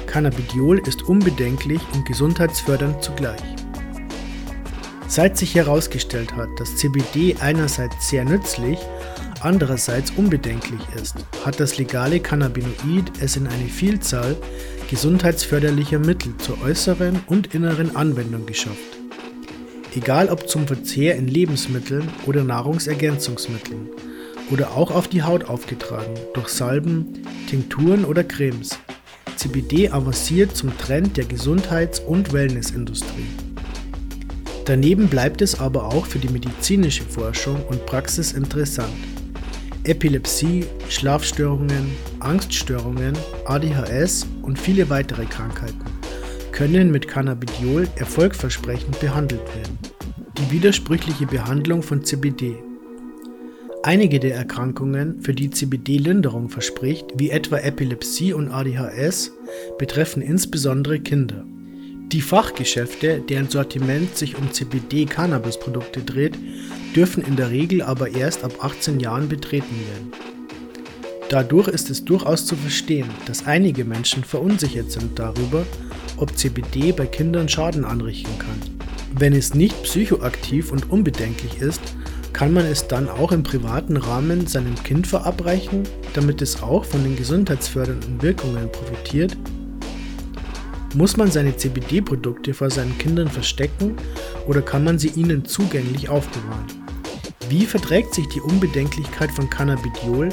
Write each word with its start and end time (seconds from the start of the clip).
Cannabidiol 0.08 0.80
ist 0.80 1.04
unbedenklich 1.04 1.82
und 1.94 2.06
gesundheitsfördernd 2.06 3.04
zugleich. 3.04 3.44
Seit 5.08 5.38
sich 5.38 5.56
herausgestellt 5.56 6.36
hat, 6.36 6.50
dass 6.58 6.76
CBD 6.78 7.36
einerseits 7.40 8.10
sehr 8.10 8.26
nützlich, 8.26 8.80
andererseits 9.42 10.12
unbedenklich 10.12 10.82
ist, 11.02 11.16
hat 11.46 11.60
das 11.60 11.78
legale 11.78 12.20
Cannabinoid 12.20 13.12
es 13.22 13.38
in 13.38 13.48
eine 13.48 13.66
Vielzahl 13.66 14.36
gesundheitsförderlicher 14.90 16.00
Mittel 16.00 16.36
zur 16.38 16.62
äußeren 16.62 17.20
und 17.28 17.54
inneren 17.54 17.96
Anwendung 17.96 18.46
geschafft. 18.46 18.98
Egal 19.96 20.30
ob 20.30 20.50
zum 20.50 20.68
Verzehr 20.68 21.16
in 21.16 21.28
Lebensmitteln 21.28 22.10
oder 22.26 22.44
Nahrungsergänzungsmitteln 22.44 23.90
oder 24.52 24.72
auch 24.72 24.92
auf 24.92 25.08
die 25.08 25.24
Haut 25.24 25.46
aufgetragen 25.46 26.14
durch 26.34 26.50
Salben, 26.50 27.24
Tinkturen 27.50 28.06
oder 28.06 28.24
Cremes. 28.24 28.78
CBD 29.38 29.90
avanciert 29.90 30.56
zum 30.56 30.76
Trend 30.78 31.16
der 31.16 31.26
Gesundheits- 31.26 32.00
und 32.00 32.34
Wellnessindustrie. 32.34 33.28
Daneben 34.66 35.08
bleibt 35.08 35.42
es 35.42 35.60
aber 35.60 35.86
auch 35.86 36.06
für 36.08 36.20
die 36.20 36.28
medizinische 36.28 37.04
Forschung 37.04 37.64
und 37.70 37.86
Praxis 37.86 38.34
interessant. 38.34 38.92
Epilepsie, 39.84 40.66
Schlafstörungen, 40.90 41.96
Angststörungen, 42.20 43.14
ADHS 43.46 44.26
und 44.42 44.60
viele 44.60 44.90
weitere 44.90 45.26
Krankheiten 45.26 45.86
können 46.52 46.92
mit 46.92 47.08
Cannabidiol 47.08 47.88
erfolgversprechend 47.96 49.00
behandelt 49.00 49.48
werden. 49.56 49.78
Die 50.40 50.52
widersprüchliche 50.52 51.28
Behandlung 51.28 51.84
von 51.84 52.04
CBD 52.04 52.58
Einige 53.88 54.20
der 54.20 54.36
Erkrankungen, 54.36 55.22
für 55.22 55.34
die 55.34 55.50
CBD 55.50 55.98
Linderung 55.98 56.50
verspricht, 56.50 57.06
wie 57.16 57.30
etwa 57.30 57.58
Epilepsie 57.60 58.34
und 58.34 58.52
ADHS, 58.52 59.32
betreffen 59.78 60.22
insbesondere 60.22 61.00
Kinder. 61.00 61.46
Die 62.12 62.20
Fachgeschäfte, 62.20 63.22
deren 63.22 63.48
Sortiment 63.50 64.18
sich 64.18 64.38
um 64.38 64.52
CBD-Cannabis-Produkte 64.52 66.02
dreht, 66.02 66.38
dürfen 66.98 67.24
in 67.24 67.38
der 67.38 67.50
Regel 67.50 67.82
aber 67.82 68.10
erst 68.10 68.44
ab 68.44 68.62
18 68.62 69.00
Jahren 69.00 69.30
betreten 69.30 69.80
werden. 69.80 70.12
Dadurch 71.30 71.70
ist 71.70 71.90
es 71.90 72.04
durchaus 72.04 72.46
zu 72.46 72.58
verstehen, 72.58 73.08
dass 73.26 73.48
einige 73.48 73.86
Menschen 73.86 74.26
verunsichert 74.26 74.92
sind 74.92 75.18
darüber, 75.18 75.66
ob 76.18 76.38
CBD 76.38 76.92
bei 76.92 77.06
Kindern 77.06 77.48
Schaden 77.48 77.86
anrichten 77.86 78.38
kann. 78.38 78.60
Wenn 79.18 79.32
es 79.32 79.54
nicht 79.54 79.82
psychoaktiv 79.84 80.74
und 80.74 80.92
unbedenklich 80.92 81.62
ist, 81.62 81.96
kann 82.38 82.54
man 82.54 82.68
es 82.68 82.88
dann 82.88 83.10
auch 83.10 83.32
im 83.32 83.42
privaten 83.42 83.98
Rahmen 83.98 84.46
seinem 84.46 84.76
Kind 84.84 85.08
verabreichen, 85.08 85.82
damit 86.14 86.40
es 86.44 86.62
auch 86.62 86.86
von 86.86 87.02
den 87.02 87.16
gesundheitsfördernden 87.16 88.22
Wirkungen 88.22 88.72
profitiert? 88.72 89.36
Muss 90.94 91.18
man 91.18 91.32
seine 91.32 91.58
CBD-Produkte 91.58 92.54
vor 92.54 92.70
seinen 92.70 92.96
Kindern 93.00 93.28
verstecken 93.28 93.96
oder 94.46 94.62
kann 94.62 94.84
man 94.84 95.00
sie 95.00 95.08
ihnen 95.16 95.46
zugänglich 95.46 96.10
aufbewahren? 96.10 96.68
Wie 97.50 97.66
verträgt 97.66 98.14
sich 98.14 98.28
die 98.28 98.42
Unbedenklichkeit 98.42 99.32
von 99.32 99.50
Cannabidiol 99.50 100.30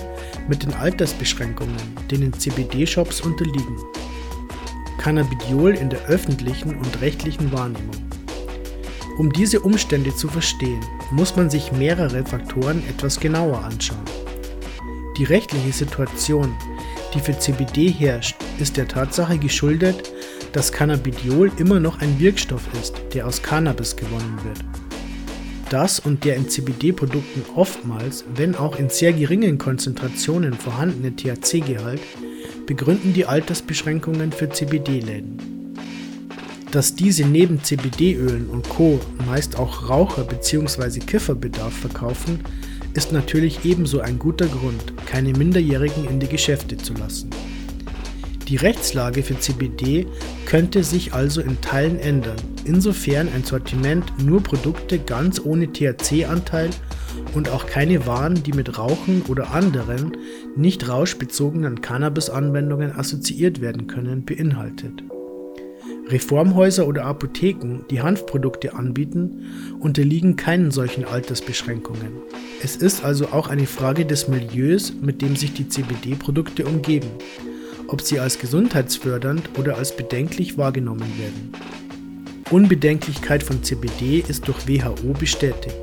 mit 0.46 0.62
den 0.62 0.74
Altersbeschränkungen, 0.74 1.80
denen 2.10 2.34
CBD-Shops 2.34 3.22
unterliegen? 3.22 3.78
Cannabidiol 4.98 5.70
in 5.70 5.88
der 5.88 6.04
öffentlichen 6.04 6.76
und 6.76 7.00
rechtlichen 7.00 7.50
Wahrnehmung. 7.50 8.13
Um 9.16 9.32
diese 9.32 9.60
Umstände 9.60 10.12
zu 10.14 10.26
verstehen, 10.26 10.80
muss 11.12 11.36
man 11.36 11.48
sich 11.48 11.70
mehrere 11.70 12.24
Faktoren 12.24 12.82
etwas 12.88 13.20
genauer 13.20 13.62
anschauen. 13.62 14.02
Die 15.16 15.24
rechtliche 15.24 15.72
Situation, 15.72 16.52
die 17.14 17.20
für 17.20 17.38
CBD 17.38 17.90
herrscht, 17.90 18.34
ist 18.58 18.76
der 18.76 18.88
Tatsache 18.88 19.38
geschuldet, 19.38 20.12
dass 20.52 20.72
Cannabidiol 20.72 21.52
immer 21.58 21.78
noch 21.78 22.00
ein 22.00 22.18
Wirkstoff 22.18 22.62
ist, 22.80 22.94
der 23.14 23.28
aus 23.28 23.40
Cannabis 23.40 23.94
gewonnen 23.94 24.38
wird. 24.42 24.58
Das 25.70 26.00
und 26.00 26.24
der 26.24 26.34
in 26.34 26.48
CBD-Produkten 26.48 27.42
oftmals, 27.54 28.24
wenn 28.34 28.56
auch 28.56 28.78
in 28.80 28.90
sehr 28.90 29.12
geringen 29.12 29.58
Konzentrationen 29.58 30.54
vorhandene 30.54 31.14
THC-Gehalt 31.14 32.00
begründen 32.66 33.12
die 33.12 33.26
Altersbeschränkungen 33.26 34.32
für 34.32 34.48
CBD-Läden. 34.48 35.53
Dass 36.74 36.96
diese 36.96 37.24
neben 37.24 37.62
CBD-Ölen 37.62 38.48
und 38.48 38.68
Co. 38.68 38.98
meist 39.28 39.54
auch 39.56 39.88
Raucher- 39.88 40.24
bzw. 40.24 40.98
Kifferbedarf 40.98 41.72
verkaufen, 41.72 42.40
ist 42.94 43.12
natürlich 43.12 43.64
ebenso 43.64 44.00
ein 44.00 44.18
guter 44.18 44.48
Grund, 44.48 44.82
keine 45.06 45.34
Minderjährigen 45.34 46.08
in 46.08 46.18
die 46.18 46.26
Geschäfte 46.26 46.76
zu 46.76 46.92
lassen. 46.94 47.30
Die 48.48 48.56
Rechtslage 48.56 49.22
für 49.22 49.38
CBD 49.38 50.08
könnte 50.46 50.82
sich 50.82 51.12
also 51.14 51.42
in 51.42 51.60
Teilen 51.60 52.00
ändern, 52.00 52.38
insofern 52.64 53.28
ein 53.32 53.44
Sortiment 53.44 54.04
nur 54.20 54.42
Produkte 54.42 54.98
ganz 54.98 55.40
ohne 55.40 55.72
THC-Anteil 55.72 56.70
und 57.34 57.50
auch 57.50 57.66
keine 57.66 58.04
Waren, 58.04 58.42
die 58.42 58.52
mit 58.52 58.76
Rauchen 58.78 59.22
oder 59.28 59.52
anderen 59.52 60.16
nicht 60.56 60.88
rauschbezogenen 60.88 61.82
Cannabis-Anwendungen 61.82 62.90
assoziiert 62.98 63.60
werden 63.60 63.86
können, 63.86 64.24
beinhaltet. 64.24 65.04
Reformhäuser 66.08 66.86
oder 66.86 67.04
Apotheken, 67.06 67.84
die 67.90 68.02
Hanfprodukte 68.02 68.74
anbieten, 68.74 69.46
unterliegen 69.80 70.36
keinen 70.36 70.70
solchen 70.70 71.04
Altersbeschränkungen. 71.04 72.12
Es 72.62 72.76
ist 72.76 73.04
also 73.04 73.28
auch 73.28 73.48
eine 73.48 73.66
Frage 73.66 74.04
des 74.04 74.28
Milieus, 74.28 74.92
mit 75.00 75.22
dem 75.22 75.34
sich 75.34 75.54
die 75.54 75.68
CBD-Produkte 75.68 76.66
umgeben, 76.66 77.08
ob 77.88 78.02
sie 78.02 78.20
als 78.20 78.38
gesundheitsfördernd 78.38 79.50
oder 79.58 79.78
als 79.78 79.96
bedenklich 79.96 80.58
wahrgenommen 80.58 81.10
werden. 81.18 81.52
Unbedenklichkeit 82.50 83.42
von 83.42 83.62
CBD 83.62 84.22
ist 84.28 84.46
durch 84.46 84.68
WHO 84.68 85.14
bestätigt. 85.18 85.74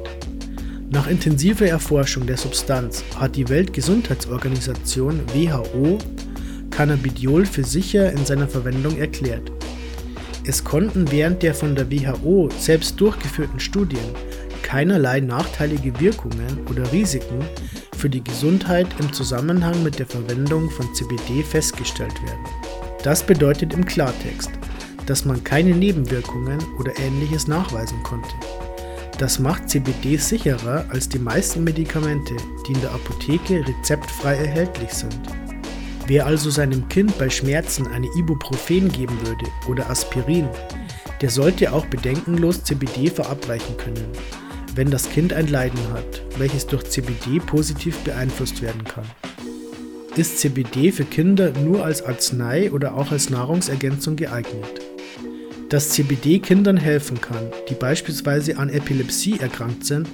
Nach 0.92 1.08
intensiver 1.08 1.66
Erforschung 1.66 2.28
der 2.28 2.38
Substanz 2.38 3.04
hat 3.16 3.36
die 3.36 3.50
Weltgesundheitsorganisation 3.50 5.22
WHO 5.34 5.98
Cannabidiol 6.70 7.46
für 7.46 7.64
sicher 7.64 8.12
in 8.12 8.26
seiner 8.26 8.48
Verwendung 8.48 8.98
erklärt. 8.98 9.52
Es 10.52 10.66
konnten 10.66 11.10
während 11.10 11.44
der 11.44 11.56
von 11.56 11.76
der 11.76 11.90
WHO 11.90 12.50
selbst 12.60 13.00
durchgeführten 13.00 13.62
Studien 13.62 14.04
keinerlei 14.64 15.22
nachteilige 15.22 15.98
Wirkungen 16.02 16.68
oder 16.70 16.92
Risiken 16.92 17.40
für 17.96 18.10
die 18.10 18.22
Gesundheit 18.22 18.88
im 19.00 19.14
Zusammenhang 19.14 19.82
mit 19.82 19.98
der 19.98 20.08
Verwendung 20.08 20.70
von 20.70 20.94
CBD 20.94 21.42
festgestellt 21.42 22.22
werden. 22.24 22.46
Das 23.02 23.24
bedeutet 23.24 23.72
im 23.74 23.86
Klartext, 23.86 24.52
dass 25.06 25.24
man 25.24 25.42
keine 25.42 25.74
Nebenwirkungen 25.74 26.60
oder 26.78 27.00
ähnliches 27.00 27.48
nachweisen 27.48 28.04
konnte. 28.04 28.36
Das 29.20 29.40
macht 29.40 29.70
CBD 29.70 30.18
sicherer 30.18 30.84
als 30.90 31.08
die 31.08 31.20
meisten 31.20 31.64
Medikamente, 31.64 32.36
die 32.68 32.74
in 32.74 32.82
der 32.82 32.92
Apotheke 32.92 33.66
rezeptfrei 33.66 34.36
erhältlich 34.36 34.92
sind. 34.92 35.18
Wer 36.12 36.26
also 36.26 36.50
seinem 36.50 36.90
Kind 36.90 37.18
bei 37.18 37.30
Schmerzen 37.30 37.88
eine 37.88 38.08
Ibuprofen 38.18 38.92
geben 38.92 39.18
würde 39.26 39.46
oder 39.70 39.90
Aspirin, 39.90 40.50
der 41.22 41.30
sollte 41.30 41.72
auch 41.72 41.86
bedenkenlos 41.86 42.66
CBD 42.66 43.10
verabreichen 43.10 43.78
können, 43.78 44.10
wenn 44.76 44.92
das 44.92 45.10
Kind 45.10 45.32
ein 45.32 45.48
Leiden 45.48 45.80
hat, 45.94 46.22
welches 46.38 46.68
durch 46.68 46.84
CBD 46.84 47.40
positiv 47.40 47.98
beeinflusst 48.00 48.62
werden 48.62 48.84
kann. 48.84 49.06
Ist 50.18 50.40
CBD 50.40 50.92
für 50.92 51.06
Kinder 51.06 51.54
nur 51.64 51.86
als 51.86 52.04
Arznei 52.04 52.70
oder 52.74 52.96
auch 52.96 53.14
als 53.14 53.30
Nahrungsergänzung 53.30 54.18
geeignet? 54.18 54.82
Dass 55.70 55.92
CBD 55.92 56.40
Kindern 56.40 56.76
helfen 56.76 57.22
kann, 57.22 57.54
die 57.70 57.76
beispielsweise 57.76 58.58
an 58.58 58.68
Epilepsie 58.68 59.40
erkrankt 59.40 59.86
sind 59.86 60.10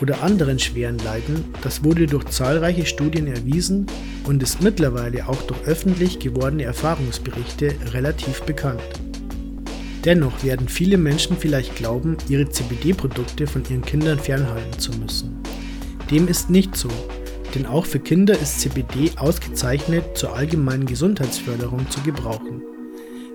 oder 0.00 0.22
anderen 0.22 0.58
schweren 0.58 0.98
Leiden, 0.98 1.44
das 1.62 1.84
wurde 1.84 2.06
durch 2.06 2.24
zahlreiche 2.26 2.86
Studien 2.86 3.26
erwiesen 3.26 3.86
und 4.24 4.42
ist 4.42 4.62
mittlerweile 4.62 5.28
auch 5.28 5.42
durch 5.42 5.62
öffentlich 5.64 6.18
gewordene 6.18 6.64
Erfahrungsberichte 6.64 7.74
relativ 7.92 8.42
bekannt. 8.42 8.82
Dennoch 10.04 10.44
werden 10.44 10.68
viele 10.68 10.98
Menschen 10.98 11.36
vielleicht 11.38 11.76
glauben, 11.76 12.16
ihre 12.28 12.48
CBD-Produkte 12.48 13.46
von 13.46 13.62
ihren 13.70 13.82
Kindern 13.82 14.18
fernhalten 14.18 14.78
zu 14.78 14.92
müssen. 14.92 15.40
Dem 16.10 16.28
ist 16.28 16.50
nicht 16.50 16.76
so, 16.76 16.90
denn 17.54 17.64
auch 17.64 17.86
für 17.86 18.00
Kinder 18.00 18.38
ist 18.38 18.60
CBD 18.60 19.12
ausgezeichnet 19.16 20.04
zur 20.18 20.36
allgemeinen 20.36 20.84
Gesundheitsförderung 20.84 21.88
zu 21.88 22.00
gebrauchen. 22.02 22.62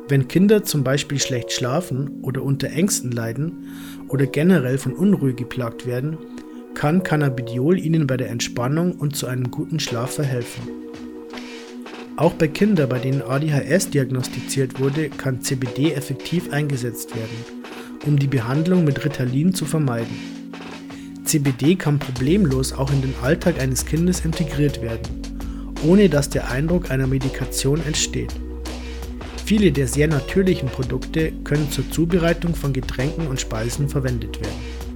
Wenn 0.09 0.27
Kinder 0.27 0.63
zum 0.63 0.83
Beispiel 0.83 1.19
schlecht 1.19 1.51
schlafen 1.51 2.21
oder 2.21 2.43
unter 2.43 2.69
Ängsten 2.69 3.11
leiden 3.11 3.67
oder 4.07 4.25
generell 4.25 4.77
von 4.77 4.93
Unruhe 4.93 5.33
geplagt 5.33 5.85
werden, 5.85 6.17
kann 6.79 7.03
Cannabidiol 7.03 7.77
ihnen 7.77 8.07
bei 8.07 8.15
der 8.15 8.29
Entspannung 8.29 8.93
und 8.93 9.13
zu 9.13 9.27
einem 9.27 9.51
guten 9.51 9.81
Schlaf 9.81 10.11
verhelfen. 10.11 10.63
Auch 12.15 12.31
bei 12.35 12.47
Kindern, 12.47 12.87
bei 12.87 12.99
denen 12.99 13.21
ADHS 13.21 13.89
diagnostiziert 13.89 14.79
wurde, 14.79 15.09
kann 15.09 15.41
CBD 15.41 15.91
effektiv 15.91 16.53
eingesetzt 16.53 17.13
werden, 17.17 17.67
um 18.05 18.17
die 18.17 18.27
Behandlung 18.27 18.85
mit 18.85 19.03
Ritalin 19.03 19.53
zu 19.53 19.65
vermeiden. 19.65 20.15
CBD 21.25 21.75
kann 21.75 21.99
problemlos 21.99 22.71
auch 22.71 22.93
in 22.93 23.01
den 23.01 23.13
Alltag 23.21 23.59
eines 23.59 23.85
Kindes 23.85 24.23
integriert 24.23 24.81
werden, 24.81 25.21
ohne 25.85 26.07
dass 26.07 26.29
der 26.29 26.49
Eindruck 26.49 26.91
einer 26.91 27.07
Medikation 27.07 27.85
entsteht. 27.85 28.33
Viele 29.43 29.73
der 29.73 29.89
sehr 29.89 30.07
natürlichen 30.07 30.69
Produkte 30.69 31.33
können 31.43 31.69
zur 31.71 31.91
Zubereitung 31.91 32.55
von 32.55 32.71
Getränken 32.71 33.27
und 33.27 33.41
Speisen 33.41 33.89
verwendet 33.89 34.39
werden. 34.39 34.88